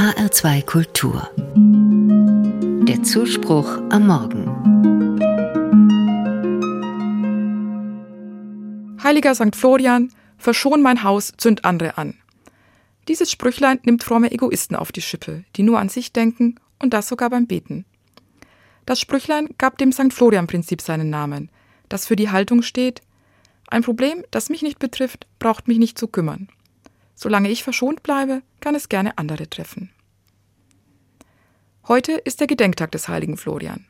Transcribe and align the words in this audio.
HR2 0.00 0.64
Kultur. 0.64 1.30
Der 2.88 3.02
Zuspruch 3.02 3.82
am 3.90 4.06
Morgen. 4.06 4.46
Heiliger 9.04 9.34
St. 9.34 9.54
Florian, 9.54 10.10
verschon 10.38 10.80
mein 10.80 11.02
Haus, 11.02 11.34
zünd 11.36 11.66
andere 11.66 11.98
an. 11.98 12.14
Dieses 13.08 13.30
Sprüchlein 13.30 13.78
nimmt 13.84 14.02
fromme 14.02 14.32
Egoisten 14.32 14.74
auf 14.74 14.90
die 14.90 15.02
Schippe, 15.02 15.44
die 15.56 15.64
nur 15.64 15.78
an 15.78 15.90
sich 15.90 16.14
denken 16.14 16.54
und 16.78 16.94
das 16.94 17.06
sogar 17.06 17.28
beim 17.28 17.46
Beten. 17.46 17.84
Das 18.86 19.00
Sprüchlein 19.00 19.50
gab 19.58 19.76
dem 19.76 19.92
St. 19.92 20.14
Florian-Prinzip 20.14 20.80
seinen 20.80 21.10
Namen, 21.10 21.50
das 21.90 22.06
für 22.06 22.16
die 22.16 22.30
Haltung 22.30 22.62
steht, 22.62 23.02
ein 23.66 23.82
Problem, 23.82 24.24
das 24.30 24.48
mich 24.48 24.62
nicht 24.62 24.78
betrifft, 24.78 25.26
braucht 25.38 25.68
mich 25.68 25.76
nicht 25.76 25.98
zu 25.98 26.08
kümmern. 26.08 26.48
Solange 27.22 27.50
ich 27.50 27.62
verschont 27.62 28.02
bleibe, 28.02 28.40
kann 28.60 28.74
es 28.74 28.88
gerne 28.88 29.18
andere 29.18 29.50
treffen. 29.50 29.90
Heute 31.86 32.12
ist 32.12 32.40
der 32.40 32.46
Gedenktag 32.46 32.92
des 32.92 33.08
heiligen 33.08 33.36
Florian. 33.36 33.84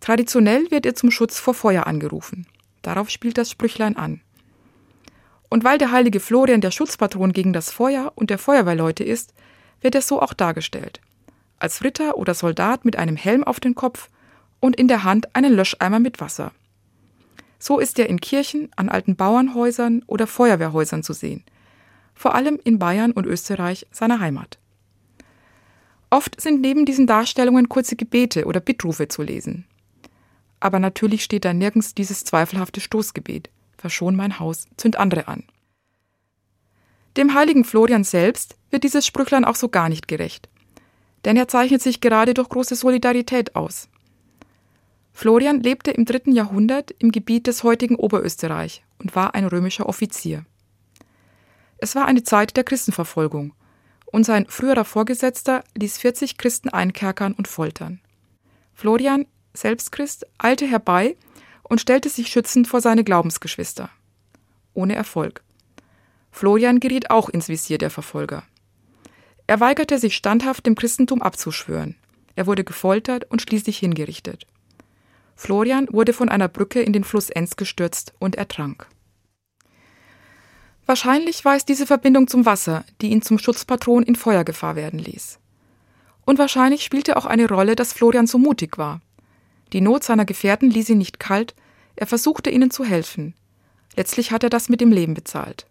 Traditionell 0.00 0.70
wird 0.70 0.86
er 0.86 0.94
zum 0.94 1.10
Schutz 1.10 1.38
vor 1.38 1.52
Feuer 1.52 1.86
angerufen. 1.86 2.46
Darauf 2.80 3.10
spielt 3.10 3.36
das 3.36 3.50
Sprüchlein 3.50 3.98
an. 3.98 4.22
Und 5.50 5.64
weil 5.64 5.76
der 5.76 5.92
heilige 5.92 6.18
Florian 6.18 6.62
der 6.62 6.70
Schutzpatron 6.70 7.34
gegen 7.34 7.52
das 7.52 7.70
Feuer 7.70 8.10
und 8.14 8.30
der 8.30 8.38
Feuerwehrleute 8.38 9.04
ist, 9.04 9.34
wird 9.82 9.94
er 9.94 10.00
so 10.00 10.22
auch 10.22 10.32
dargestellt. 10.32 11.02
Als 11.58 11.84
Ritter 11.84 12.16
oder 12.16 12.32
Soldat 12.32 12.86
mit 12.86 12.96
einem 12.96 13.16
Helm 13.16 13.44
auf 13.44 13.60
den 13.60 13.74
Kopf 13.74 14.08
und 14.60 14.76
in 14.76 14.88
der 14.88 15.04
Hand 15.04 15.36
einen 15.36 15.52
Löscheimer 15.52 15.98
mit 15.98 16.22
Wasser. 16.22 16.52
So 17.58 17.80
ist 17.80 17.98
er 17.98 18.08
in 18.08 18.18
Kirchen, 18.18 18.70
an 18.76 18.88
alten 18.88 19.14
Bauernhäusern 19.14 20.04
oder 20.06 20.26
Feuerwehrhäusern 20.26 21.02
zu 21.02 21.12
sehen, 21.12 21.44
vor 22.16 22.34
allem 22.34 22.58
in 22.64 22.80
Bayern 22.80 23.12
und 23.12 23.26
Österreich, 23.26 23.86
seiner 23.92 24.18
Heimat. 24.18 24.58
Oft 26.10 26.40
sind 26.40 26.60
neben 26.60 26.86
diesen 26.86 27.06
Darstellungen 27.06 27.68
kurze 27.68 27.94
Gebete 27.94 28.46
oder 28.46 28.58
Bittrufe 28.58 29.06
zu 29.06 29.22
lesen. 29.22 29.66
Aber 30.58 30.78
natürlich 30.80 31.22
steht 31.22 31.44
da 31.44 31.52
nirgends 31.52 31.94
dieses 31.94 32.24
zweifelhafte 32.24 32.80
Stoßgebet 32.80 33.50
Verschon 33.76 34.16
mein 34.16 34.40
Haus, 34.40 34.66
zünd 34.78 34.96
andere 34.96 35.28
an. 35.28 35.44
Dem 37.16 37.34
heiligen 37.34 37.64
Florian 37.64 38.04
selbst 38.04 38.56
wird 38.70 38.84
dieses 38.84 39.06
Sprüchlein 39.06 39.44
auch 39.44 39.54
so 39.54 39.68
gar 39.68 39.88
nicht 39.88 40.08
gerecht. 40.08 40.48
Denn 41.24 41.36
er 41.36 41.48
zeichnet 41.48 41.82
sich 41.82 42.00
gerade 42.00 42.34
durch 42.34 42.48
große 42.48 42.74
Solidarität 42.74 43.54
aus. 43.54 43.88
Florian 45.12 45.60
lebte 45.60 45.90
im 45.90 46.04
dritten 46.04 46.32
Jahrhundert 46.32 46.90
im 46.98 47.12
Gebiet 47.12 47.46
des 47.46 47.62
heutigen 47.62 47.96
Oberösterreich 47.96 48.84
und 48.98 49.14
war 49.14 49.34
ein 49.34 49.46
römischer 49.46 49.88
Offizier. 49.88 50.44
Es 51.78 51.94
war 51.94 52.06
eine 52.06 52.22
Zeit 52.22 52.56
der 52.56 52.64
Christenverfolgung 52.64 53.52
und 54.06 54.24
sein 54.24 54.46
früherer 54.48 54.84
Vorgesetzter 54.84 55.64
ließ 55.74 55.98
40 55.98 56.38
Christen 56.38 56.68
einkerkern 56.68 57.32
und 57.34 57.48
foltern. 57.48 58.00
Florian, 58.74 59.26
selbst 59.52 59.92
Christ, 59.92 60.26
eilte 60.38 60.66
herbei 60.66 61.16
und 61.62 61.80
stellte 61.80 62.08
sich 62.08 62.28
schützend 62.28 62.68
vor 62.68 62.80
seine 62.80 63.04
Glaubensgeschwister. 63.04 63.90
Ohne 64.74 64.94
Erfolg. 64.94 65.42
Florian 66.30 66.80
geriet 66.80 67.10
auch 67.10 67.28
ins 67.28 67.48
Visier 67.48 67.78
der 67.78 67.90
Verfolger. 67.90 68.44
Er 69.46 69.60
weigerte 69.60 69.98
sich 69.98 70.16
standhaft 70.16 70.66
dem 70.66 70.74
Christentum 70.74 71.22
abzuschwören. 71.22 71.96
Er 72.34 72.46
wurde 72.46 72.64
gefoltert 72.64 73.30
und 73.30 73.40
schließlich 73.40 73.78
hingerichtet. 73.78 74.46
Florian 75.34 75.88
wurde 75.90 76.12
von 76.12 76.28
einer 76.28 76.48
Brücke 76.48 76.82
in 76.82 76.92
den 76.92 77.04
Fluss 77.04 77.30
Enz 77.30 77.56
gestürzt 77.56 78.12
und 78.18 78.36
ertrank. 78.36 78.86
Wahrscheinlich 80.86 81.44
war 81.44 81.56
es 81.56 81.64
diese 81.64 81.84
Verbindung 81.84 82.28
zum 82.28 82.46
Wasser, 82.46 82.84
die 83.00 83.10
ihn 83.10 83.20
zum 83.20 83.38
Schutzpatron 83.38 84.04
in 84.04 84.14
Feuergefahr 84.14 84.76
werden 84.76 85.00
ließ. 85.00 85.40
Und 86.24 86.38
wahrscheinlich 86.38 86.84
spielte 86.84 87.16
auch 87.16 87.26
eine 87.26 87.48
Rolle, 87.48 87.74
dass 87.74 87.92
Florian 87.92 88.28
so 88.28 88.38
mutig 88.38 88.78
war. 88.78 89.00
Die 89.72 89.80
Not 89.80 90.04
seiner 90.04 90.24
Gefährten 90.24 90.70
ließ 90.70 90.90
ihn 90.90 90.98
nicht 90.98 91.18
kalt, 91.18 91.54
er 91.96 92.06
versuchte 92.06 92.50
ihnen 92.50 92.70
zu 92.70 92.84
helfen. 92.84 93.34
Letztlich 93.96 94.30
hat 94.30 94.44
er 94.44 94.50
das 94.50 94.68
mit 94.68 94.80
dem 94.80 94.92
Leben 94.92 95.14
bezahlt. 95.14 95.66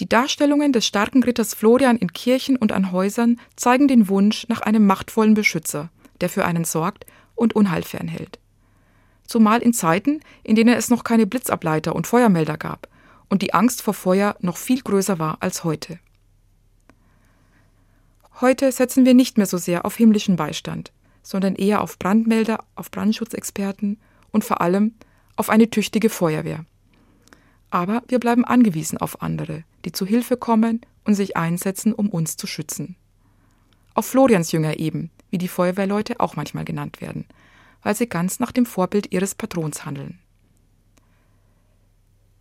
Die 0.00 0.08
Darstellungen 0.08 0.72
des 0.72 0.86
starken 0.86 1.22
Ritters 1.22 1.54
Florian 1.54 1.96
in 1.96 2.12
Kirchen 2.12 2.56
und 2.56 2.72
an 2.72 2.90
Häusern 2.90 3.38
zeigen 3.54 3.86
den 3.86 4.08
Wunsch 4.08 4.48
nach 4.48 4.62
einem 4.62 4.86
machtvollen 4.86 5.34
Beschützer, 5.34 5.90
der 6.20 6.28
für 6.28 6.44
einen 6.44 6.64
sorgt 6.64 7.06
und 7.36 7.54
Unheil 7.54 7.82
fernhält 7.82 8.38
zumal 9.24 9.62
in 9.62 9.72
Zeiten, 9.72 10.20
in 10.42 10.56
denen 10.56 10.74
es 10.74 10.90
noch 10.90 11.04
keine 11.04 11.26
Blitzableiter 11.26 11.96
und 11.96 12.06
Feuermelder 12.06 12.58
gab 12.58 12.86
und 13.32 13.40
die 13.40 13.54
Angst 13.54 13.80
vor 13.80 13.94
Feuer 13.94 14.36
noch 14.40 14.58
viel 14.58 14.82
größer 14.82 15.18
war 15.18 15.38
als 15.40 15.64
heute. 15.64 15.98
Heute 18.42 18.70
setzen 18.70 19.06
wir 19.06 19.14
nicht 19.14 19.38
mehr 19.38 19.46
so 19.46 19.56
sehr 19.56 19.86
auf 19.86 19.96
himmlischen 19.96 20.36
Beistand, 20.36 20.92
sondern 21.22 21.54
eher 21.54 21.80
auf 21.80 21.98
Brandmelder, 21.98 22.62
auf 22.74 22.90
Brandschutzexperten 22.90 23.98
und 24.32 24.44
vor 24.44 24.60
allem 24.60 24.96
auf 25.34 25.48
eine 25.48 25.70
tüchtige 25.70 26.10
Feuerwehr. 26.10 26.66
Aber 27.70 28.02
wir 28.06 28.18
bleiben 28.18 28.44
angewiesen 28.44 28.98
auf 28.98 29.22
andere, 29.22 29.64
die 29.86 29.92
zu 29.92 30.04
Hilfe 30.04 30.36
kommen 30.36 30.82
und 31.04 31.14
sich 31.14 31.34
einsetzen, 31.34 31.94
um 31.94 32.10
uns 32.10 32.36
zu 32.36 32.46
schützen. 32.46 32.96
Auf 33.94 34.04
Florians 34.04 34.52
Jünger 34.52 34.78
eben, 34.78 35.10
wie 35.30 35.38
die 35.38 35.48
Feuerwehrleute 35.48 36.20
auch 36.20 36.36
manchmal 36.36 36.66
genannt 36.66 37.00
werden, 37.00 37.24
weil 37.82 37.96
sie 37.96 38.10
ganz 38.10 38.40
nach 38.40 38.52
dem 38.52 38.66
Vorbild 38.66 39.10
ihres 39.10 39.34
Patrons 39.34 39.86
handeln. 39.86 40.18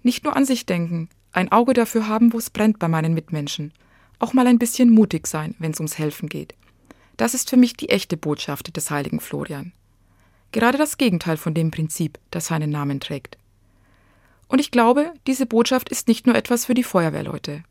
Nicht 0.03 0.23
nur 0.23 0.35
an 0.35 0.45
sich 0.45 0.65
denken, 0.65 1.09
ein 1.31 1.51
Auge 1.51 1.73
dafür 1.73 2.07
haben, 2.07 2.33
wo 2.33 2.37
es 2.37 2.49
brennt 2.49 2.79
bei 2.79 2.87
meinen 2.87 3.13
Mitmenschen, 3.13 3.71
auch 4.19 4.33
mal 4.33 4.47
ein 4.47 4.59
bisschen 4.59 4.89
mutig 4.89 5.27
sein, 5.27 5.55
wenn 5.59 5.71
es 5.71 5.79
ums 5.79 5.97
Helfen 5.97 6.29
geht. 6.29 6.55
Das 7.17 7.33
ist 7.33 7.49
für 7.49 7.57
mich 7.57 7.75
die 7.75 7.89
echte 7.89 8.17
Botschaft 8.17 8.75
des 8.75 8.89
heiligen 8.89 9.19
Florian. 9.19 9.73
Gerade 10.51 10.77
das 10.77 10.97
Gegenteil 10.97 11.37
von 11.37 11.53
dem 11.53 11.71
Prinzip, 11.71 12.19
das 12.29 12.47
seinen 12.47 12.69
Namen 12.69 12.99
trägt. 12.99 13.37
Und 14.47 14.59
ich 14.59 14.71
glaube, 14.71 15.13
diese 15.27 15.45
Botschaft 15.45 15.89
ist 15.89 16.07
nicht 16.07 16.25
nur 16.25 16.35
etwas 16.35 16.65
für 16.65 16.73
die 16.73 16.83
Feuerwehrleute. 16.83 17.63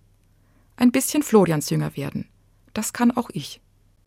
Ein 0.77 0.93
bisschen 0.93 1.23
Florians 1.23 1.69
Jünger 1.69 1.95
werden. 1.97 2.27
Das 2.73 2.93
kann 2.93 3.11
auch 3.11 3.29
ich. 3.33 3.61